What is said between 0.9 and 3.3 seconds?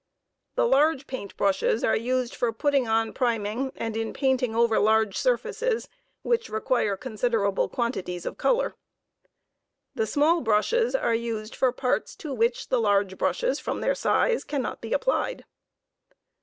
paint brushes are used for putting on